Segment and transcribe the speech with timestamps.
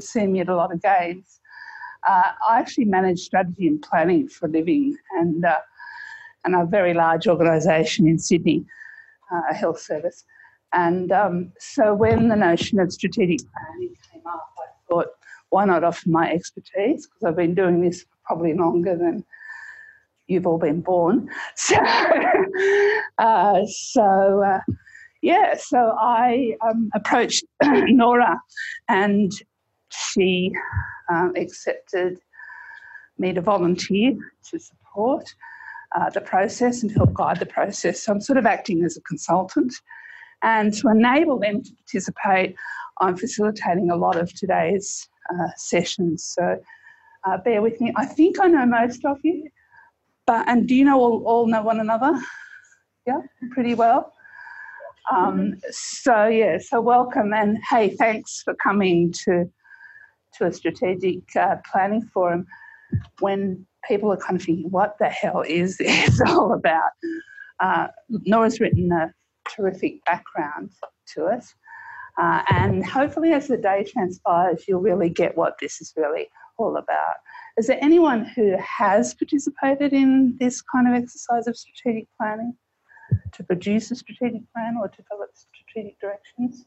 [0.00, 1.40] seen me at a lot of games.
[2.06, 5.58] Uh, I actually manage strategy and planning for a living, and uh,
[6.44, 8.64] and a very large organisation in Sydney,
[9.32, 10.24] uh, a health service.
[10.72, 15.08] And um, so when the notion of strategic planning came up, I thought,
[15.50, 17.06] why not offer my expertise?
[17.06, 19.24] Because I've been doing this probably longer than
[20.26, 21.28] you've all been born.
[21.56, 21.76] So,
[23.18, 24.60] uh, so uh,
[25.20, 28.40] yeah, so I um, approached Nora
[28.88, 29.30] and
[29.92, 30.52] she
[31.10, 32.18] um, accepted
[33.18, 34.16] me to volunteer
[34.50, 35.24] to support
[35.94, 38.02] uh, the process and help guide the process.
[38.02, 39.74] So I'm sort of acting as a consultant.
[40.42, 42.56] And to enable them to participate,
[43.00, 46.24] I'm facilitating a lot of today's uh, sessions.
[46.36, 46.58] So
[47.24, 47.92] uh, bear with me.
[47.96, 49.48] I think I know most of you,
[50.26, 52.12] but and do you know all, all know one another?
[53.06, 53.20] Yeah,
[53.52, 54.12] pretty well.
[55.10, 59.50] Um, so yeah, so welcome and hey, thanks for coming to
[60.38, 62.46] to a strategic uh, planning forum
[63.20, 66.90] when people are kind of thinking, what the hell is this all about?
[67.60, 69.12] Uh, Nora's written a
[69.48, 70.70] terrific background
[71.14, 71.54] to us.
[72.18, 76.76] Uh, and hopefully, as the day transpires, you'll really get what this is really all
[76.76, 77.14] about.
[77.56, 82.54] Is there anyone who has participated in this kind of exercise of strategic planning
[83.32, 86.66] to produce a strategic plan or develop strategic directions?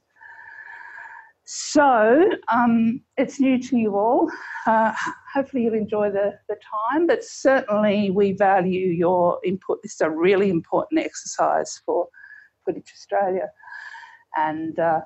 [1.45, 4.31] So um, it's new to you all.
[4.65, 4.93] Uh,
[5.31, 9.81] hopefully you'll enjoy the, the time, but certainly we value your input.
[9.83, 12.07] This is a really important exercise for
[12.67, 13.49] Quidditch Australia.
[14.35, 15.01] And, uh,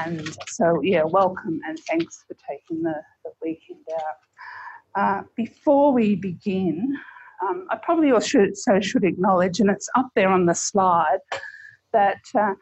[0.00, 2.94] and so, yeah, welcome and thanks for taking the,
[3.24, 4.20] the weekend out.
[4.94, 6.96] Uh, before we begin,
[7.42, 11.18] um, I probably also should, should acknowledge, and it's up there on the slide,
[11.92, 12.54] that uh,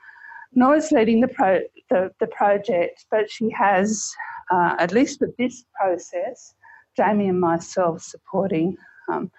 [0.54, 4.12] Nora's leading the, pro, the, the project, but she has,
[4.50, 6.54] uh, at least with this process,
[6.96, 8.76] Jamie and myself supporting
[9.08, 9.30] um,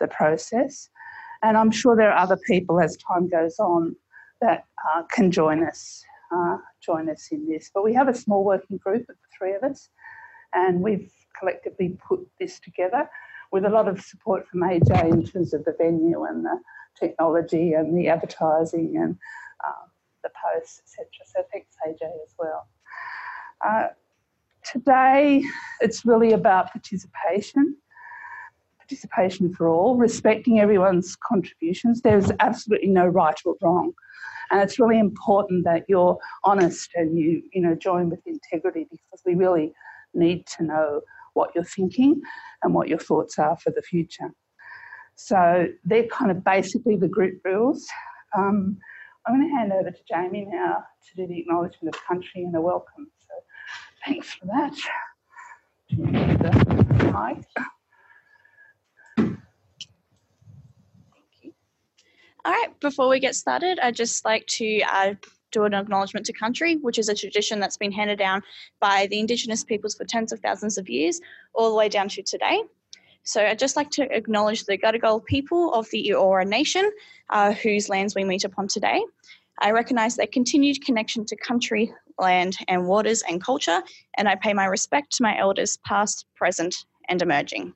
[0.00, 0.90] the process.
[1.42, 3.96] And I'm sure there are other people as time goes on
[4.40, 6.04] that uh, can join us,
[6.34, 7.70] uh, join us in this.
[7.72, 9.88] But we have a small working group of the three of us,
[10.52, 13.08] and we've collectively put this together
[13.52, 16.60] with a lot of support from AJ in terms of the venue and the
[16.98, 19.16] technology and the advertising and
[19.66, 19.86] uh,
[20.28, 21.06] the posts, etc.
[21.26, 22.68] So thanks, AJ, as well.
[23.66, 23.88] Uh,
[24.64, 25.42] today,
[25.80, 27.76] it's really about participation,
[28.78, 32.00] participation for all, respecting everyone's contributions.
[32.00, 33.92] There's absolutely no right or wrong.
[34.50, 39.22] And it's really important that you're honest and you, you know, join with integrity because
[39.26, 39.72] we really
[40.14, 41.00] need to know
[41.34, 42.20] what you're thinking
[42.62, 44.30] and what your thoughts are for the future.
[45.16, 47.86] So they're kind of basically the group rules.
[48.36, 48.78] Um,
[49.26, 52.54] I'm going to hand over to Jamie now to do the acknowledgement of country and
[52.54, 53.10] a welcome.
[53.20, 53.34] So
[54.06, 54.74] thanks for that.
[57.12, 57.40] Hi.
[59.16, 59.38] Thank
[61.42, 61.52] you.
[62.44, 65.14] All right, before we get started, I'd just like to uh,
[65.50, 68.42] do an acknowledgement to country, which is a tradition that's been handed down
[68.80, 71.20] by the Indigenous peoples for tens of thousands of years,
[71.54, 72.62] all the way down to today.
[73.24, 76.90] So I'd just like to acknowledge the Gadigal people of the Eora Nation,
[77.30, 79.02] uh, whose lands we meet upon today.
[79.60, 83.82] I recognise their continued connection to country, land and waters and culture,
[84.16, 86.74] and I pay my respect to my elders past, present
[87.08, 87.74] and emerging.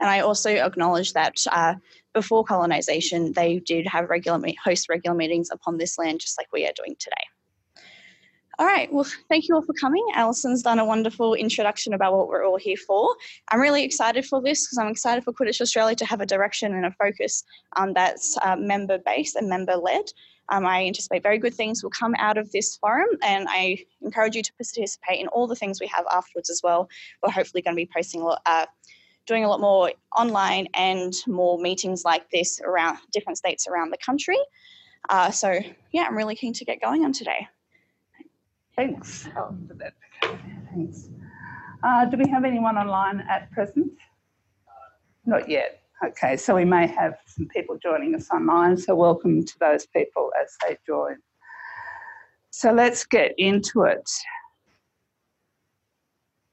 [0.00, 1.74] And I also acknowledge that uh,
[2.14, 6.66] before colonisation, they did have regular host regular meetings upon this land, just like we
[6.66, 7.16] are doing today.
[8.60, 10.04] All right, well, thank you all for coming.
[10.14, 13.16] Alison's done a wonderful introduction about what we're all here for.
[13.50, 16.74] I'm really excited for this because I'm excited for Quidditch Australia to have a direction
[16.74, 17.42] and a focus
[17.78, 20.04] um, that's uh, member based and member led.
[20.50, 24.36] Um, I anticipate very good things will come out of this forum, and I encourage
[24.36, 26.90] you to participate in all the things we have afterwards as well.
[27.22, 28.66] We're hopefully going to be posting a lot, uh,
[29.24, 33.98] doing a lot more online and more meetings like this around different states around the
[34.04, 34.36] country.
[35.08, 35.60] Uh, so,
[35.92, 37.48] yeah, I'm really keen to get going on today.
[38.76, 39.28] Thanks.
[39.36, 39.54] Oh,
[40.72, 41.08] Thanks.
[41.82, 43.92] Uh, do we have anyone online at present?
[45.26, 45.80] Not yet.
[46.06, 50.30] Okay, so we may have some people joining us online, so welcome to those people
[50.40, 51.16] as they join.
[52.50, 54.08] So let's get into it.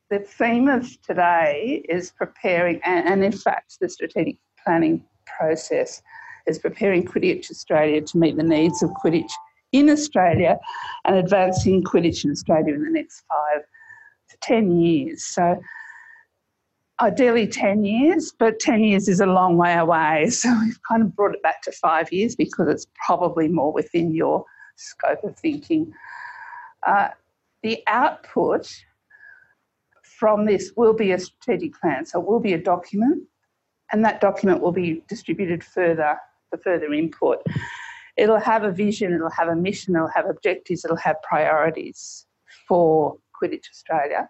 [0.10, 5.06] The theme of today is preparing, and, and in fact, the strategic planning
[5.38, 6.02] process
[6.46, 9.32] is preparing Quidditch Australia to meet the needs of Quidditch
[9.72, 10.58] in Australia
[11.06, 13.64] and advancing Quidditch in Australia in the next five
[14.30, 15.24] to 10 years.
[15.24, 15.60] So
[17.00, 20.30] ideally 10 years, but 10 years is a long way away.
[20.32, 24.14] So we've kind of brought it back to five years because it's probably more within
[24.14, 25.94] your scope of thinking.
[26.86, 27.10] Uh,
[27.64, 28.72] the output
[30.04, 32.06] from this will be a strategic plan.
[32.06, 33.24] So it will be a document,
[33.92, 36.18] and that document will be distributed further
[36.50, 37.44] for further input.
[38.18, 42.26] It'll have a vision, it'll have a mission, it'll have objectives, it'll have priorities
[42.68, 44.28] for Quidditch Australia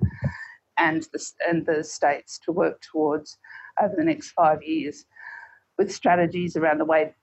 [0.78, 3.38] and the, and the states to work towards
[3.82, 5.06] over the next five years
[5.78, 7.14] with strategies around the way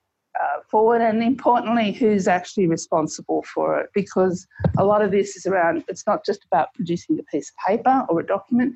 [0.41, 3.91] uh, forward and importantly who's actually responsible for it.
[3.95, 4.47] Because
[4.79, 8.05] a lot of this is around it's not just about producing a piece of paper
[8.09, 8.75] or a document.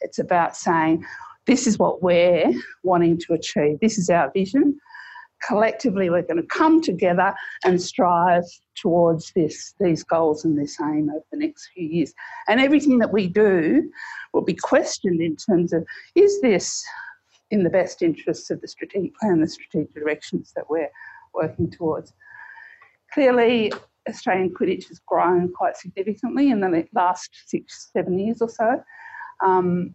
[0.00, 1.04] It's about saying
[1.46, 2.52] this is what we're
[2.82, 3.78] wanting to achieve.
[3.80, 4.78] This is our vision
[5.46, 8.44] collectively we're going to come together and strive
[8.74, 12.12] towards this these goals and this aim over the next few years
[12.48, 13.88] and everything that we do
[14.32, 16.84] will be questioned in terms of is this
[17.50, 20.90] in the best interests of the strategic plan, the strategic directions that we're
[21.34, 22.12] working towards.
[23.12, 23.72] Clearly,
[24.08, 28.82] Australian Quidditch has grown quite significantly in the last six, seven years or so.
[29.44, 29.94] Um,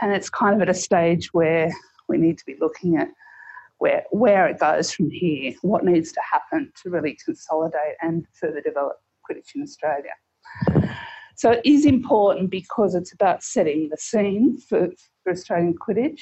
[0.00, 1.70] and it's kind of at a stage where
[2.08, 3.08] we need to be looking at
[3.80, 8.60] where, where it goes from here, what needs to happen to really consolidate and further
[8.60, 8.96] develop
[9.28, 10.12] Quidditch in Australia.
[11.36, 14.88] So it is important because it's about setting the scene for,
[15.24, 16.20] for Australian Quidditch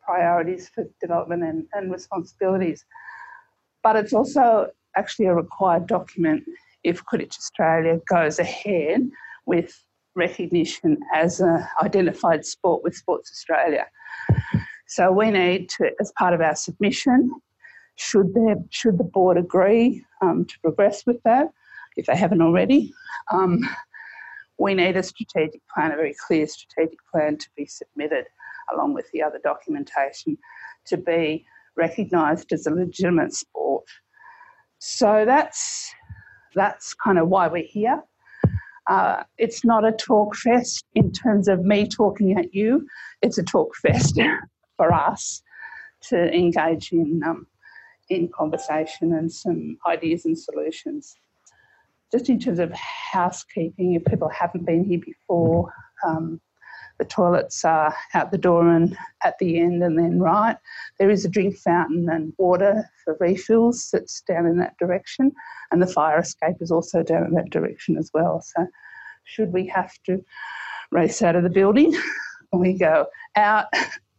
[0.00, 2.84] priorities for development and, and responsibilities.
[3.82, 6.44] But it's also actually a required document
[6.84, 9.10] if Quidditch Australia goes ahead
[9.46, 9.74] with
[10.14, 13.86] recognition as an identified sport with Sports Australia.
[14.86, 17.30] So we need to, as part of our submission,
[17.96, 21.48] should there should the board agree um, to progress with that,
[21.96, 22.92] if they haven't already,
[23.32, 23.60] um,
[24.58, 28.26] we need a strategic plan, a very clear strategic plan to be submitted
[28.72, 30.36] along with the other documentation,
[30.86, 31.44] to be
[31.76, 33.84] recognised as a legitimate sport.
[34.78, 35.92] So that's
[36.54, 38.02] that's kind of why we're here.
[38.88, 42.86] Uh, it's not a talk fest in terms of me talking at you.
[43.20, 44.18] It's a talk fest
[44.76, 45.42] for us
[46.08, 47.46] to engage in um,
[48.08, 51.16] in conversation and some ideas and solutions.
[52.12, 55.72] Just in terms of housekeeping, if people haven't been here before,
[56.06, 56.40] um,
[56.98, 60.56] the toilets are out the door and at the end and then right.
[60.98, 65.32] There is a drink fountain and water for refills that's down in that direction,
[65.70, 68.40] and the fire escape is also down in that direction as well.
[68.40, 68.66] So,
[69.24, 70.24] should we have to
[70.90, 71.94] race out of the building,
[72.52, 73.66] we go out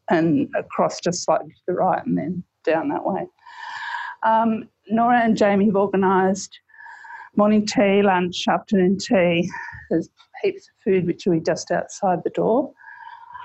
[0.09, 3.25] and across just slightly to the right and then down that way.
[4.24, 6.59] Um, Nora and Jamie have organised
[7.36, 9.50] morning tea, lunch, afternoon tea.
[9.89, 10.09] There's
[10.42, 12.74] heaps of food which will be just outside the door.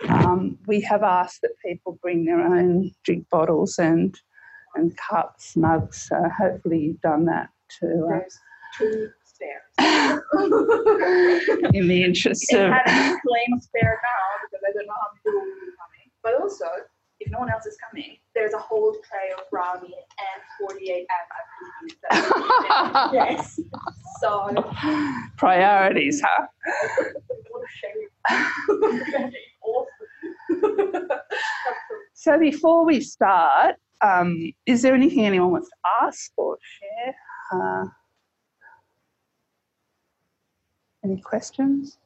[0.09, 4.19] Um, we have asked that people bring their own drink bottles and
[4.75, 6.09] and cups, mugs.
[6.09, 8.09] So hopefully you've done that too.
[8.12, 8.20] Uh,
[8.79, 9.62] two spares.
[11.75, 15.09] in the interest it of had a claim spare now because I don't know how
[15.12, 15.81] many people will be coming.
[16.22, 16.66] But also,
[17.20, 21.06] if no one else is coming, there's a whole tray of brownie and 48
[22.10, 23.12] MIPs.
[23.12, 23.60] yes.
[24.20, 24.50] So
[25.36, 26.46] priorities, huh?
[32.14, 35.76] so before we start, um, is there anything anyone wants to
[36.06, 37.14] ask or share?
[37.52, 37.84] Uh,
[41.04, 41.98] any questions?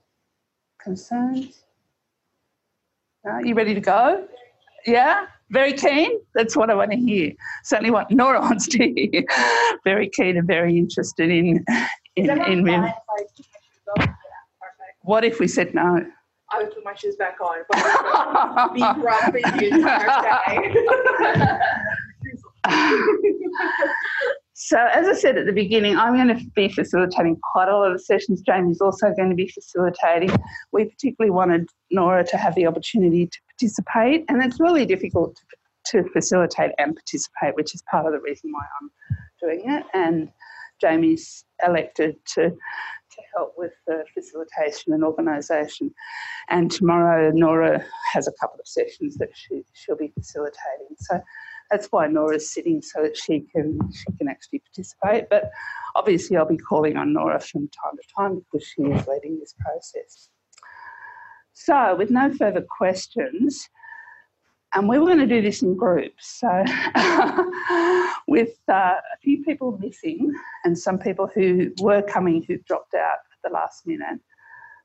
[0.79, 1.66] Concerns?
[3.27, 4.27] Are you ready to go?
[4.87, 5.27] Yeah?
[5.51, 6.21] Very keen?
[6.35, 7.33] That's what I want to hear.
[7.65, 9.25] Certainly what Nora wants to hear.
[9.85, 11.65] very keen and very interested in
[12.17, 12.93] in, in, in
[15.03, 16.07] What if we said no?
[16.51, 20.07] I would put my shoes back on, but I would be grumpy the entire
[20.47, 20.75] day.
[24.59, 27.93] so, as I said at the beginning, I'm going to be facilitating quite a lot
[27.93, 28.41] of sessions.
[28.41, 30.31] Jamie's also going to be facilitating.
[30.73, 36.03] We particularly wanted Nora to have the opportunity to participate, and it's really difficult to,
[36.03, 38.91] to facilitate and participate, which is part of the reason why I'm
[39.43, 39.85] doing it.
[39.93, 40.31] And
[40.81, 42.51] Jamie's elected to
[43.17, 45.93] to help with the facilitation and organisation.
[46.49, 50.97] And tomorrow, Nora has a couple of sessions that she, she'll be facilitating.
[50.99, 51.21] So
[51.71, 55.29] that's why Nora's sitting so that she can she can actually participate.
[55.31, 55.51] But
[55.95, 59.55] obviously, I'll be calling on Nora from time to time because she is leading this
[59.59, 60.29] process.
[61.53, 63.69] So, with no further questions,
[64.75, 66.39] and we were going to do this in groups.
[66.39, 66.49] So,
[68.29, 70.33] with uh, a few people missing
[70.65, 74.21] and some people who were coming who dropped out at the last minute,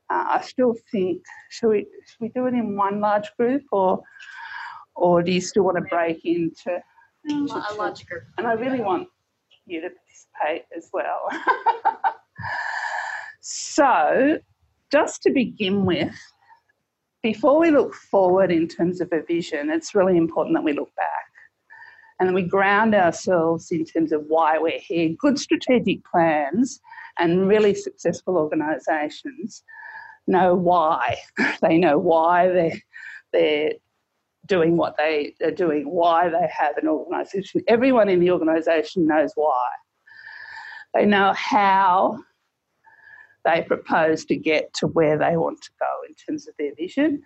[0.09, 4.01] uh, I still think should we should we do it in one large group or
[4.95, 6.81] or do you still want to break into
[7.29, 8.23] a large group?
[8.37, 9.07] And I really want
[9.65, 11.29] you to participate as well.
[13.41, 14.39] so
[14.91, 16.15] just to begin with,
[17.23, 20.93] before we look forward in terms of a vision, it's really important that we look
[20.95, 21.07] back
[22.19, 25.09] and we ground ourselves in terms of why we're here.
[25.19, 26.79] Good strategic plans
[27.19, 29.63] and really successful organisations
[30.27, 31.17] know why.
[31.61, 32.81] they know why they're,
[33.33, 33.71] they're
[34.51, 37.61] doing what they are doing, why they have an organisation.
[37.69, 39.69] Everyone in the organisation knows why.
[40.93, 42.19] They know how
[43.45, 47.23] they propose to get to where they want to go in terms of their vision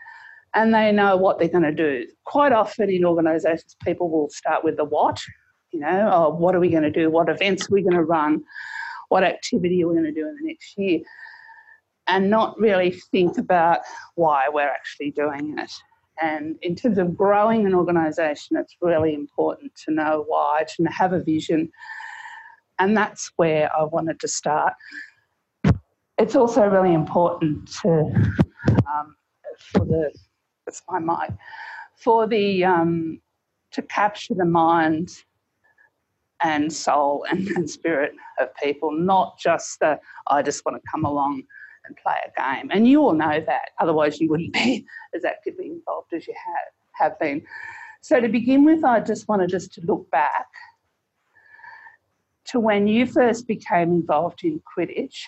[0.54, 2.06] and they know what they're going to do.
[2.26, 5.20] Quite often in organisations, people will start with the what,
[5.72, 7.10] you know, oh, what are we going to do?
[7.10, 8.44] What events are we going to run?
[9.10, 11.00] What activity are we going to do in the next year?
[12.06, 13.80] And not really think about
[14.14, 15.72] why we're actually doing it.
[16.22, 21.14] And in terms of growing an organisation, it's really important to know why, to have
[21.14, 21.72] a vision.
[22.80, 24.74] And that's where I wanted to start.
[26.18, 27.90] It's also really important to
[28.88, 29.16] um,
[29.58, 30.12] for the
[30.66, 31.32] that's my mic
[31.96, 33.20] for the um,
[33.72, 35.10] to capture the mind
[36.44, 41.06] and soul and, and spirit of people, not just the I just want to come
[41.06, 41.44] along
[41.88, 42.70] and play a game.
[42.72, 46.74] And you all know that, otherwise you wouldn't be as actively involved as you have
[47.12, 47.44] have been.
[48.02, 50.48] So to begin with, I just wanted us to look back
[52.46, 55.24] to when you first became involved in Quidditch.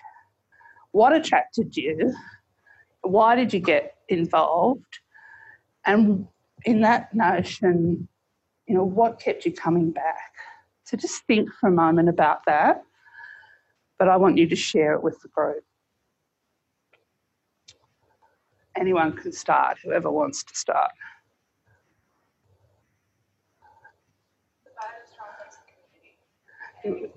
[0.91, 2.13] What attracted you?
[3.01, 4.99] Why did you get involved?
[5.85, 6.27] And
[6.65, 8.07] in that notion,
[8.67, 10.33] you know, what kept you coming back?
[10.83, 12.83] So just think for a moment about that.
[13.97, 15.63] But I want you to share it with the group.
[18.77, 20.91] Anyone can start, whoever wants to start.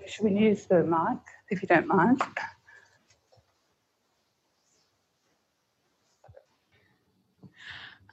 [0.07, 2.21] Should we use the mic, if you don't mind?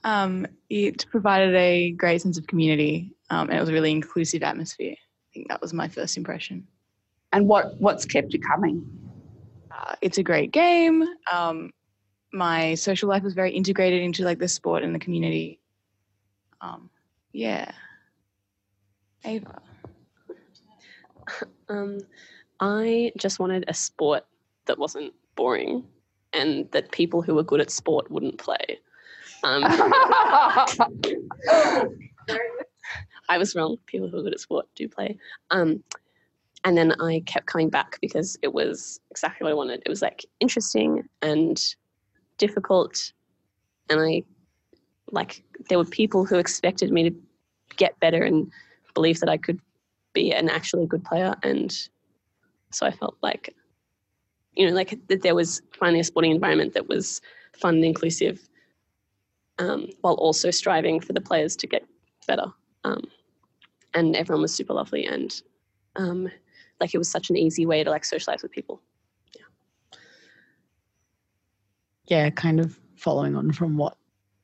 [0.05, 4.43] Um, it provided a great sense of community um, and it was a really inclusive
[4.43, 4.95] atmosphere.
[4.95, 6.67] I think that was my first impression.
[7.33, 8.87] And what, what's kept you coming?
[9.71, 11.05] Uh, it's a great game.
[11.33, 11.71] Um,
[12.33, 15.61] my social life was very integrated into like the sport and the community.
[16.61, 16.91] Um,
[17.33, 17.71] yeah.
[19.25, 19.61] Ava.
[21.69, 21.99] Um,
[22.61, 24.25] I just wanted a sport
[24.65, 25.85] that wasn't boring
[26.33, 28.81] and that people who were good at sport wouldn't play.
[29.45, 29.65] Um,
[33.29, 33.77] I was wrong.
[33.85, 35.19] People who are good at sport do play.
[35.51, 35.85] Um,
[36.65, 39.83] and then I kept coming back because it was exactly what I wanted.
[39.85, 41.63] It was like interesting and
[42.39, 43.13] difficult,
[43.91, 44.23] and I
[45.11, 47.17] like there were people who expected me to
[47.77, 48.51] get better and
[48.95, 49.61] believe that I could
[50.13, 51.77] be an actually good player, and
[52.71, 53.55] so I felt like
[54.55, 57.21] you know like that there was finally a sporting environment that was
[57.53, 58.49] fun and inclusive
[59.59, 61.85] um, while also striving for the players to get
[62.27, 62.47] better.
[62.85, 63.03] Um,
[63.95, 65.43] and everyone was super lovely and
[65.97, 66.31] um,
[66.81, 68.81] like it was such an easy way to like socialize with people.
[69.35, 69.43] Yeah.
[72.09, 73.97] Yeah, kind of following on from what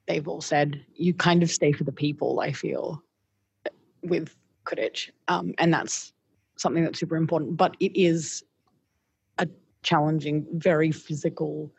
[0.07, 3.03] they've all said, you kind of stay for the people, I feel,
[4.03, 5.11] with Quidditch.
[5.29, 6.13] Um, and that's
[6.57, 7.57] something that's super important.
[7.57, 8.45] But it is
[9.39, 9.49] a
[9.83, 11.73] challenging, very physical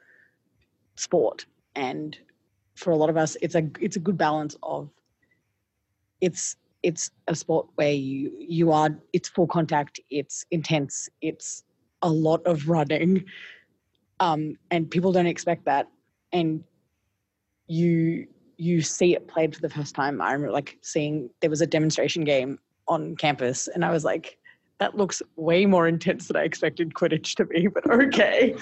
[0.96, 1.46] sport.
[1.76, 2.18] And
[2.76, 4.90] for a lot of us, it's a it's a good balance of
[6.22, 11.64] it's it's a sport where you you are it's full contact, it's intense, it's
[12.02, 13.26] a lot of running,
[14.20, 15.88] um, and people don't expect that,
[16.32, 16.64] and
[17.68, 20.22] you you see it played for the first time.
[20.22, 24.38] I remember like seeing there was a demonstration game on campus, and I was like,
[24.80, 28.56] that looks way more intense than I expected Quidditch to be, but okay.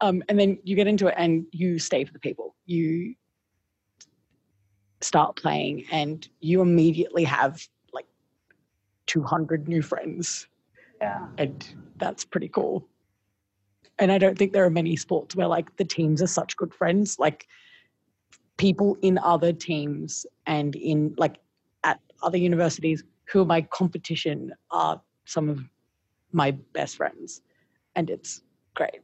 [0.00, 2.54] Um, and then you get into it and you stay for the people.
[2.66, 3.14] You
[5.00, 8.06] start playing and you immediately have like
[9.06, 10.48] 200 new friends.
[11.00, 11.26] Yeah.
[11.38, 12.88] And that's pretty cool.
[13.98, 16.74] And I don't think there are many sports where like the teams are such good
[16.74, 17.18] friends.
[17.18, 17.46] Like
[18.56, 21.36] people in other teams and in like
[21.84, 25.60] at other universities who are my competition are some of
[26.32, 27.42] my best friends.
[27.96, 28.42] And it's
[28.74, 29.00] great.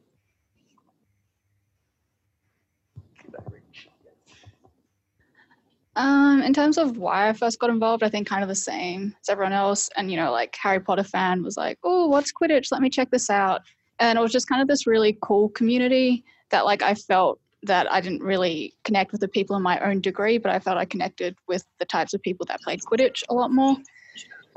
[5.95, 9.13] Um, in terms of why I first got involved, I think kind of the same
[9.21, 9.89] as everyone else.
[9.97, 12.71] And you know, like Harry Potter fan was like, "Oh, what's Quidditch?
[12.71, 13.61] Let me check this out."
[14.01, 17.89] And it was just kind of this really cool community that like I felt that
[17.91, 20.85] I didn't really connect with the people in my own degree, but I felt I
[20.85, 23.77] connected with the types of people that played Quidditch a lot more.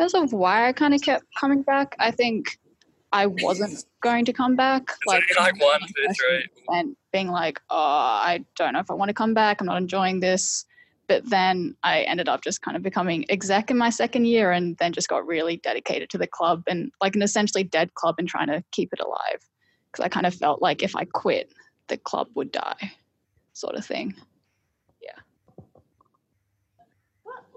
[0.00, 2.58] Terms of why I kind of kept coming back, I think
[3.12, 4.90] I wasn't going to come back.
[5.06, 6.46] like, like one, two, three.
[6.68, 9.60] And being like, oh, I don't know if I want to come back.
[9.60, 10.64] I'm not enjoying this.
[11.06, 14.76] But then I ended up just kind of becoming exec in my second year and
[14.78, 18.28] then just got really dedicated to the club and like an essentially dead club and
[18.28, 19.40] trying to keep it alive.
[19.90, 21.52] Because I kind of felt like if I quit,
[21.88, 22.92] the club would die,
[23.52, 24.14] sort of thing.
[25.02, 25.20] Yeah.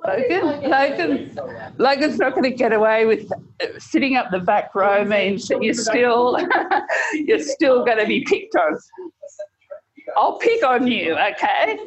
[0.05, 1.39] Logan, Logan,
[1.77, 3.31] Logan's not going to get away with
[3.79, 6.37] sitting up the back row means that you're still
[7.13, 8.77] you're still going to be picked on.
[10.15, 11.79] I'll pick on you, okay?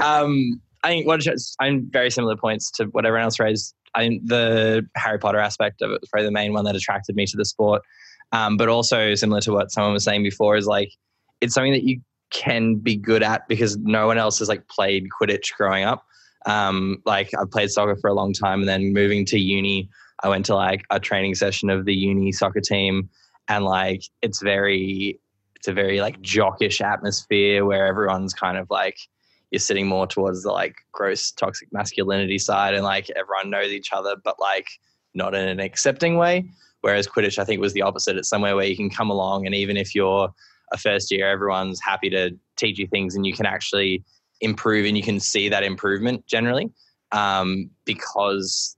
[0.00, 1.26] um, I think what
[1.60, 3.74] I'm very similar points to what everyone else raised.
[3.94, 7.24] I the Harry Potter aspect of it was probably the main one that attracted me
[7.26, 7.82] to the sport.
[8.32, 10.90] Um, but also similar to what someone was saying before is like
[11.40, 12.00] it's something that you
[12.30, 16.04] can be good at because no one else has like played Quidditch growing up.
[16.44, 19.88] Um, like I played soccer for a long time, and then moving to uni,
[20.22, 23.08] I went to like a training session of the uni soccer team,
[23.48, 25.18] and like it's very,
[25.56, 28.98] it's a very like jockish atmosphere where everyone's kind of like
[29.54, 33.92] you're sitting more towards the like gross toxic masculinity side, and like everyone knows each
[33.92, 34.68] other, but like
[35.14, 36.44] not in an accepting way.
[36.80, 38.16] Whereas Quidditch, I think, was the opposite.
[38.16, 40.28] It's somewhere where you can come along, and even if you're
[40.72, 44.04] a first year, everyone's happy to teach you things, and you can actually
[44.40, 46.70] improve and you can see that improvement generally
[47.12, 48.76] um, because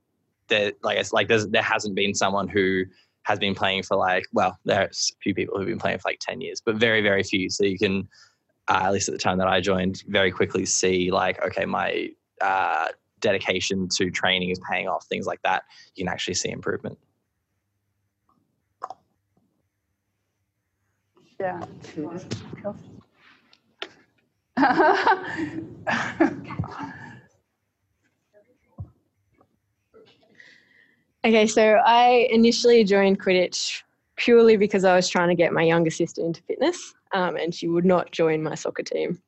[0.48, 2.84] there like it's like there hasn't been someone who
[3.22, 6.20] has been playing for like well there's a few people who've been playing for like
[6.20, 8.06] 10 years but very very few so you can
[8.68, 12.08] uh, at least at the time that i joined very quickly see like okay my
[12.40, 12.88] uh,
[13.20, 15.64] dedication to training is paying off things like that.
[15.94, 16.98] You can actually see improvement.
[21.40, 21.60] Yeah.
[31.24, 33.82] Okay, so I initially joined Quidditch
[34.14, 37.68] purely because I was trying to get my younger sister into fitness, um, and she
[37.68, 39.20] would not join my soccer team.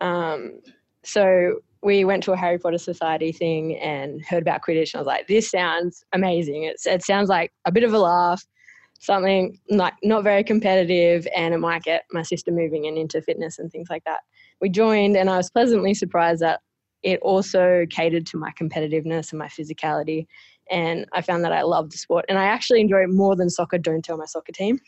[0.00, 0.60] Um,
[1.04, 5.00] so we went to a Harry Potter Society thing and heard about Quidditch, and I
[5.00, 6.64] was like, "This sounds amazing!
[6.64, 8.44] It's, it sounds like a bit of a laugh."
[9.02, 13.58] Something like not very competitive, and it might get my sister moving and into fitness
[13.58, 14.20] and things like that
[14.60, 16.60] we joined, and I was pleasantly surprised that
[17.02, 20.26] it also catered to my competitiveness and my physicality.
[20.70, 23.50] And I found that I loved the sport, and I actually enjoy it more than
[23.50, 23.78] soccer.
[23.78, 24.78] Don't tell my soccer team.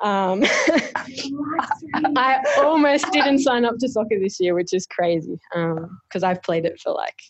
[0.00, 0.42] Um,
[2.16, 6.42] I almost didn't sign up to soccer this year, which is crazy because um, I've
[6.42, 7.20] played it for like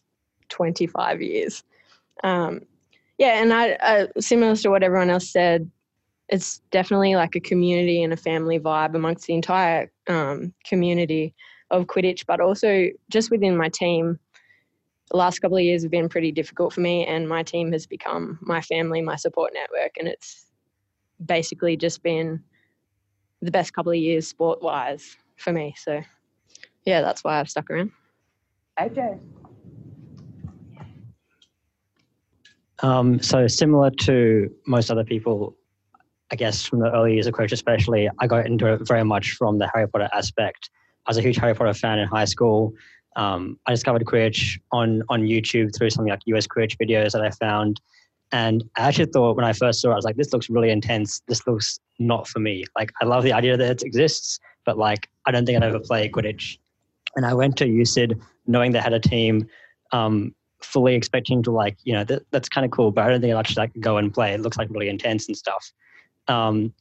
[0.49, 1.63] 25 years.
[2.23, 2.63] Um,
[3.19, 5.71] yeah, and I, uh, similar to what everyone else said,
[6.29, 11.35] it's definitely like a community and a family vibe amongst the entire um, community
[11.71, 14.19] of Quidditch, but also just within my team.
[15.11, 17.87] The last couple of years have been pretty difficult for me, and my team has
[17.87, 20.47] become my family, my support network, and it's
[21.25, 22.43] basically just been
[23.45, 25.75] the best couple of years sport wise for me.
[25.77, 26.01] So,
[26.85, 27.93] yeah, that's why I've stuck around.
[28.79, 29.21] AJ.
[32.81, 35.57] Um, so similar to most other people,
[36.33, 39.33] I guess from the early years of Quidditch especially, I got into it very much
[39.33, 40.71] from the Harry Potter aspect.
[41.07, 42.73] I was a huge Harry Potter fan in high school.
[43.17, 47.31] Um, I discovered Quidditch on on YouTube through something like US Quidditch videos that I
[47.31, 47.81] found.
[48.33, 50.71] And I actually thought when I first saw it, I was like, this looks really
[50.71, 51.23] intense.
[51.29, 52.65] This looks not for me.
[52.77, 55.79] Like, I love the idea that it exists, but like, I don't think I'd ever
[55.79, 56.59] play Quidditch.
[57.17, 59.47] And I went to USyd knowing they had a team,
[59.93, 63.21] um, fully expecting to like, you know, that, that's kind of cool, but I don't
[63.21, 64.33] think I'd actually like go and play.
[64.33, 65.73] It looks like really intense and stuff.
[66.27, 66.73] Um,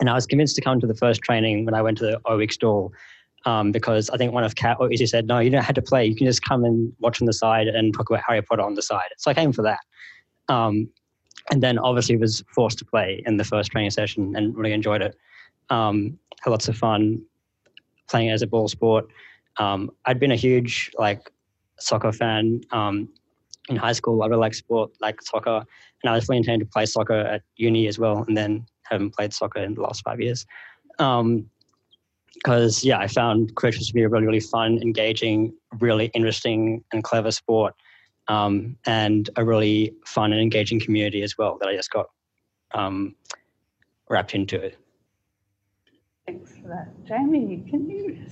[0.00, 2.20] and I was convinced to come to the first training when I went to the
[2.26, 2.92] O week stall
[3.44, 5.82] um, because I think one of Cat or Izzy said, no, you don't have to
[5.82, 6.04] play.
[6.06, 8.74] You can just come and watch on the side and talk about Harry Potter on
[8.74, 9.08] the side.
[9.18, 9.80] So I came for that.
[10.48, 10.88] Um,
[11.50, 15.02] and then obviously was forced to play in the first training session and really enjoyed
[15.02, 15.16] it.
[15.70, 17.22] Um, had lots of fun
[18.08, 19.06] playing as a ball sport.
[19.56, 21.30] Um, I'd been a huge like
[21.78, 23.08] soccer fan um,
[23.68, 24.22] in high school.
[24.22, 25.64] I really like sport, like soccer,
[26.02, 28.24] and I was really intending to play soccer at uni as well.
[28.26, 30.46] And then haven't played soccer in the last five years.
[30.98, 31.46] Um,
[32.34, 37.04] because yeah, I found cricket to be a really really fun, engaging, really interesting and
[37.04, 37.74] clever sport,
[38.28, 42.06] um, and a really fun and engaging community as well that I just got
[42.72, 43.14] um,
[44.08, 44.76] wrapped into it.
[46.26, 47.64] Thanks for that, Jamie.
[47.68, 48.24] Can you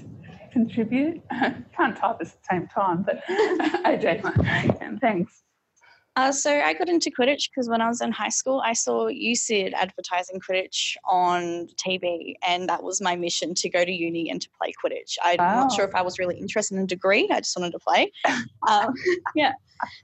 [0.53, 1.23] contribute?
[1.77, 5.43] Can't type at the same time, but AJ, and thanks.
[6.17, 9.09] Uh, so I got into Quidditch because when I was in high school, I saw
[9.09, 14.41] USyd advertising Quidditch on TV, and that was my mission to go to uni and
[14.43, 15.17] to play Quidditch.
[15.23, 15.63] I'm wow.
[15.63, 17.29] not sure if I was really interested in a degree.
[17.31, 18.13] I just wanted to play.
[18.69, 18.93] um,
[19.35, 19.53] yeah.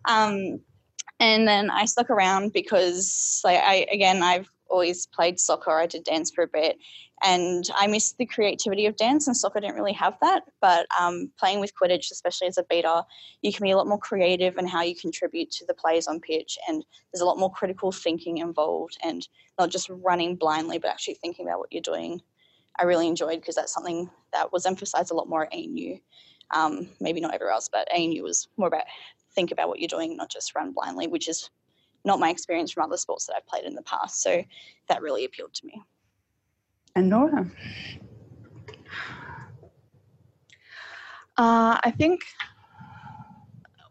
[0.07, 0.61] Um,
[1.19, 5.79] and then I stuck around because, like, I again, I've always played soccer.
[5.79, 6.79] I did dance for a bit,
[7.22, 10.44] and I missed the creativity of dance, and soccer didn't really have that.
[10.61, 13.02] But um, playing with Quidditch, especially as a beater,
[13.42, 16.20] you can be a lot more creative in how you contribute to the plays on
[16.20, 20.90] pitch, and there's a lot more critical thinking involved, and not just running blindly, but
[20.90, 22.20] actually thinking about what you're doing.
[22.79, 25.98] I really enjoyed because that's something that was emphasized a lot more at ANU.
[26.50, 28.85] Um, maybe not everywhere else, but ANU was more about
[29.35, 31.50] think about what you're doing, not just run blindly, which is
[32.07, 34.23] not my experience from other sports that I've played in the past.
[34.23, 34.42] So
[34.88, 35.83] that really appealed to me.
[36.95, 37.51] And Nora.
[41.37, 42.23] Uh, I think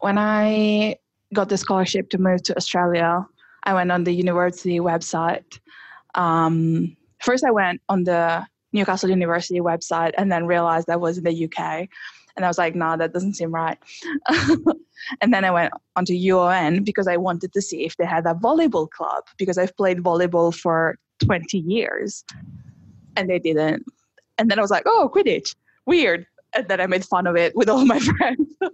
[0.00, 0.96] when I
[1.32, 3.24] got the scholarship to move to Australia,
[3.62, 5.60] I went on the university website.
[6.14, 11.24] Um, first, I went on the Newcastle University website and then realized I was in
[11.24, 11.88] the UK.
[12.36, 13.78] And I was like, nah, that doesn't seem right.
[15.20, 18.34] and then I went onto UON because I wanted to see if they had a
[18.34, 22.24] volleyball club because I've played volleyball for 20 years
[23.16, 23.84] and they didn't.
[24.38, 25.54] And then I was like, oh, Quidditch,
[25.86, 26.26] weird.
[26.54, 28.70] And then I made fun of it with all my friends, with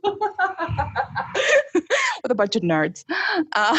[2.31, 3.05] a bunch of nerds.
[3.55, 3.79] Uh,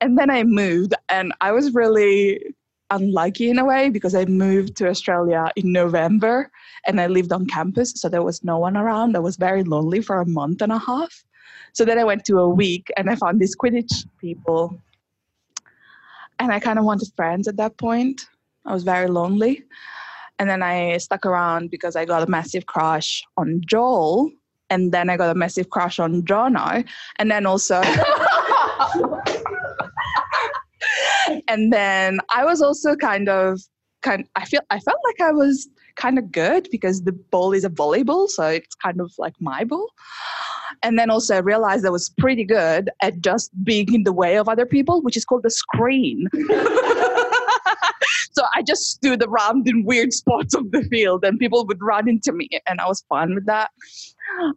[0.00, 2.54] and then I moved, and I was really
[2.94, 6.50] unlucky in a way because I moved to Australia in November
[6.86, 9.16] and I lived on campus, so there was no one around.
[9.16, 11.24] I was very lonely for a month and a half.
[11.72, 14.78] So then I went to a week and I found these Quidditch people
[16.42, 18.26] and I kind of wanted friends at that point.
[18.66, 19.64] I was very lonely.
[20.38, 24.30] And then I stuck around because I got a massive crush on Joel.
[24.68, 26.84] And then I got a massive crush on Jono.
[27.18, 27.80] And then also.
[31.52, 33.60] and then I was also kind of
[34.00, 37.64] kind I feel I felt like I was kind of good because the ball is
[37.64, 39.86] a volleyball, so it's kind of like my ball.
[40.82, 44.38] And then also I realized I was pretty good at just being in the way
[44.38, 46.26] of other people, which is called the screen.
[48.32, 52.08] so I just stood around in weird spots of the field and people would run
[52.08, 53.70] into me and I was fine with that.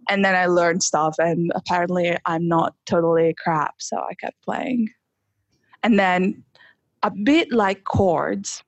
[0.09, 4.87] And then I learned stuff and apparently I'm not totally crap, so I kept playing.
[5.83, 6.43] And then
[7.03, 8.63] a bit like chords,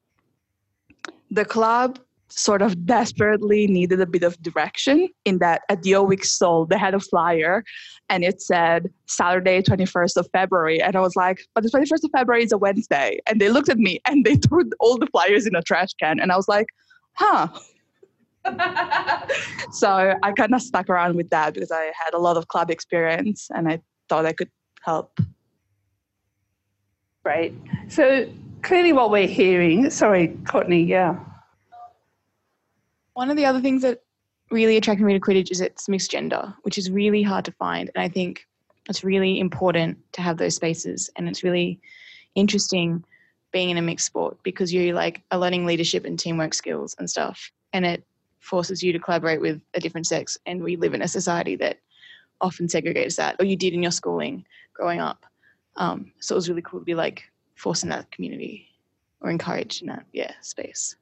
[1.32, 6.04] the club sort of desperately needed a bit of direction in that at the O
[6.04, 7.63] week Stall they had a flyer
[8.10, 10.82] and it said Saturday 21st of February.
[10.82, 13.20] And I was like but the 21st of February is a Wednesday.
[13.28, 16.20] And they looked at me and they threw all the flyers in a trash can.
[16.20, 16.68] And I was like
[17.13, 17.48] huh.
[19.72, 22.70] So I kind of stuck around with that because I had a lot of club
[22.70, 24.50] experience and I thought I could
[24.82, 25.20] help
[27.28, 27.54] Great.
[27.90, 28.26] So
[28.62, 31.20] clearly what we're hearing, sorry, Courtney, yeah.
[33.16, 34.02] One of the other things that
[34.50, 37.92] really attracted me to Quidditch is it's mixed gender, which is really hard to find.
[37.94, 38.48] And I think
[38.88, 41.10] it's really important to have those spaces.
[41.18, 41.82] And it's really
[42.36, 43.04] interesting
[43.52, 47.10] being in a mixed sport because you like are learning leadership and teamwork skills and
[47.10, 47.52] stuff.
[47.74, 48.06] And it
[48.40, 50.38] forces you to collaborate with a different sex.
[50.46, 51.80] And we live in a society that
[52.40, 55.26] often segregates that, or you did in your schooling growing up.
[55.78, 57.24] Um, so it was really cool to be like
[57.56, 58.68] forced in that community
[59.22, 60.96] or encouraged in that yeah space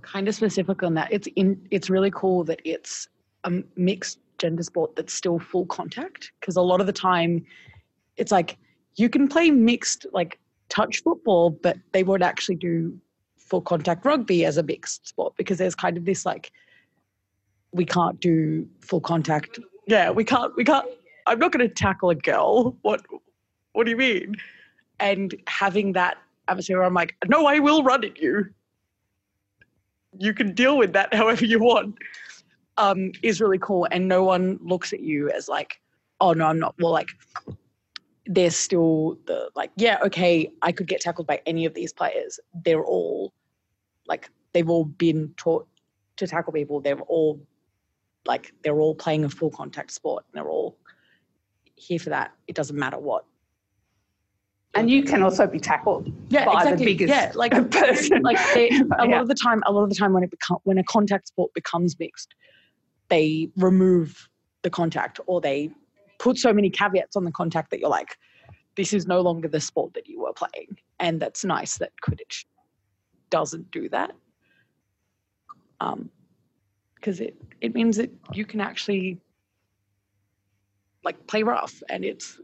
[0.00, 1.12] kind of specific on that.
[1.12, 1.66] It's in.
[1.70, 3.08] It's really cool that it's
[3.44, 7.44] a mixed gender sport that's still full contact because a lot of the time,
[8.16, 8.56] it's like
[8.96, 12.98] you can play mixed like touch football, but they would actually do
[13.36, 16.52] full contact rugby as a mixed sport because there's kind of this like
[17.72, 19.58] we can't do full contact.
[19.86, 20.54] Yeah, we can't.
[20.56, 20.88] We can't.
[21.26, 22.76] I'm not going to tackle a girl.
[22.82, 23.02] What?
[23.72, 24.36] What do you mean?
[25.00, 28.52] And having that atmosphere, where I'm like, no, I will run at you
[30.18, 31.96] you can deal with that however you want
[32.78, 35.80] um, is really cool and no one looks at you as like
[36.20, 37.08] oh no i'm not well like
[38.26, 42.38] there's still the like yeah okay i could get tackled by any of these players
[42.64, 43.32] they're all
[44.06, 45.66] like they've all been taught
[46.16, 47.40] to tackle people they're all
[48.24, 50.78] like they're all playing a full contact sport and they're all
[51.82, 53.24] here for that it doesn't matter what
[54.74, 56.86] And you can also be tackled yeah, by exactly.
[56.86, 58.22] the biggest yeah, like person.
[58.22, 58.68] like they,
[58.98, 59.12] a Yeah.
[59.12, 61.28] lot of the time, a lot of the time when it become when a contact
[61.28, 62.34] sport becomes mixed,
[63.08, 64.28] they remove
[64.62, 65.70] the contact or they
[66.18, 68.16] put so many caveats on the contact that you're like,
[68.76, 72.44] this is no longer the sport that you were playing, and that's nice that Quidditch
[73.28, 74.12] doesn't do that.
[75.80, 76.10] Um,
[76.94, 79.18] because it it means that you can actually
[81.04, 82.38] like play rough and it's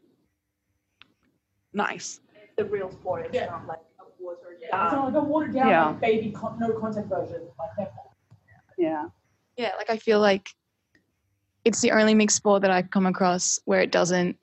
[1.73, 2.21] nice.
[2.57, 4.93] The real sport is not like a watered It's down.
[4.93, 5.87] not like a watered down Yeah.
[5.87, 8.11] like baby con- no contact version like netball.
[8.77, 9.07] yeah.
[9.57, 10.49] yeah like i feel like
[11.65, 14.37] it's the only mixed sport that i've come across where it doesn't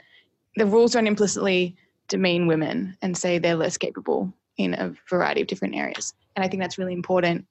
[0.56, 1.76] the rules don't implicitly
[2.08, 6.14] demean women and say they're less capable in a variety of different areas.
[6.36, 7.46] And I think that's really important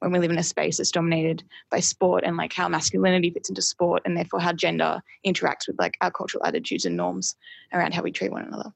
[0.00, 3.48] when we live in a space that's dominated by sport and like how masculinity fits
[3.48, 7.36] into sport and therefore how gender interacts with like our cultural attitudes and norms
[7.72, 8.72] around how we treat one another.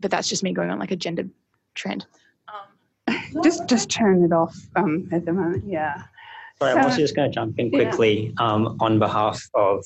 [0.00, 1.26] But that's just me going on like a gender
[1.74, 2.06] trend.
[3.42, 5.64] Just just turn it off um, at the moment.
[5.66, 6.04] Yeah.
[6.58, 7.82] Sorry, I'm also just going to jump in Yeah.
[7.84, 9.84] quickly um, on behalf of.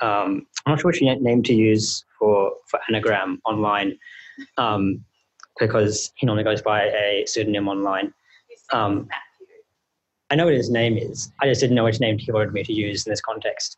[0.00, 3.98] Um, I'm not sure which name to use for for anagram online,
[4.56, 5.04] um,
[5.58, 8.12] because he normally goes by a pseudonym online.
[10.30, 11.32] I know what his name is.
[11.40, 13.76] I just didn't know which name he wanted me to use in this context.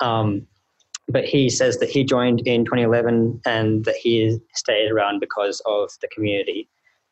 [0.00, 0.46] Um,
[1.08, 5.90] but he says that he joined in 2011 and that he stayed around because of
[6.00, 6.68] the community.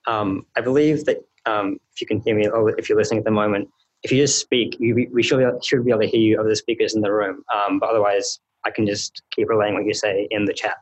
[0.06, 3.24] Um, I believe that um, if you can hear me, or if you're listening at
[3.24, 3.68] the moment,
[4.02, 6.48] if you just speak, you, we should be, should be able to hear you over
[6.48, 7.42] the speakers in the room.
[7.54, 10.76] Um, but otherwise, I can just keep relaying what you say in the chat.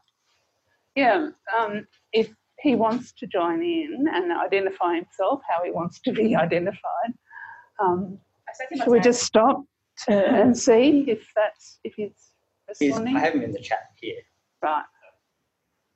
[0.94, 1.30] Yeah.
[1.58, 2.30] Um, if
[2.60, 7.14] he wants to join in and identify himself, how he wants to be identified,
[7.78, 8.18] um,
[8.76, 9.62] should we just stop
[10.06, 12.10] to, and see if that's if he's
[12.78, 13.16] He's, responding?
[13.16, 14.18] I have him in the chat here.
[14.62, 14.84] Right.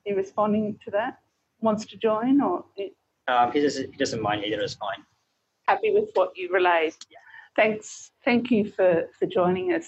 [0.05, 1.19] He responding to that?
[1.61, 2.93] Wants to join or he-
[3.27, 5.03] Um, he, doesn't, he doesn't mind either, it's fine.
[5.67, 6.95] happy with what you relayed?
[7.55, 8.11] Thanks.
[8.25, 9.87] Thank you for, for joining us.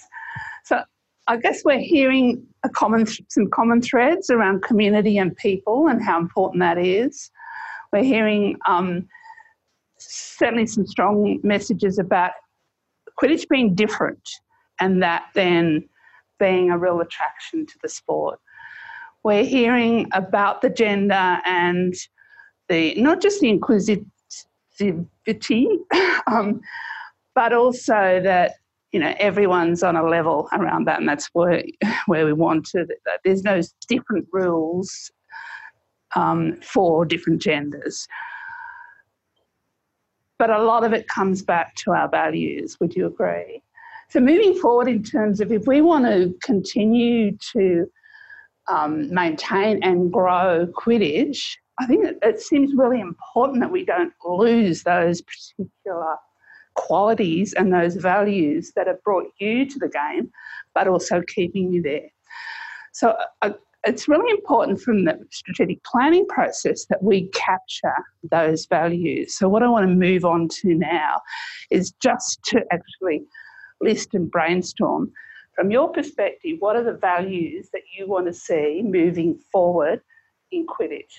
[0.63, 0.83] So
[1.27, 6.19] I guess we're hearing a common some common threads around community and people and how
[6.19, 7.31] important that is.
[7.91, 9.07] We're hearing um,
[10.15, 12.31] certainly some strong messages about
[13.19, 14.29] Quidditch being different
[14.79, 15.87] and that then
[16.39, 18.39] being a real attraction to the sport.
[19.23, 21.93] We're hearing about the gender and
[22.69, 24.07] the not just the inclusivity,
[26.27, 26.61] um,
[27.33, 28.55] but also that
[28.91, 31.63] you know everyone's on a level around that, and that's where
[32.05, 32.85] where we want to.
[33.05, 35.11] That there's no different rules
[36.15, 38.07] um, for different genders.
[40.37, 42.77] But a lot of it comes back to our values.
[42.79, 43.61] Would you agree?
[44.09, 47.85] So moving forward, in terms of if we want to continue to
[48.67, 54.13] um, maintain and grow Quidditch, I think it, it seems really important that we don't
[54.25, 56.15] lose those particular
[56.75, 60.31] qualities and those values that have brought you to the game,
[60.73, 62.09] but also keeping you there.
[62.93, 63.51] So uh,
[63.85, 67.95] it's really important from the strategic planning process that we capture
[68.31, 69.37] those values.
[69.37, 71.21] So what I want to move on to now
[71.71, 73.23] is just to actually
[73.81, 75.11] list and brainstorm
[75.55, 80.01] from your perspective, what are the values that you want to see moving forward
[80.51, 81.13] in Quidditch?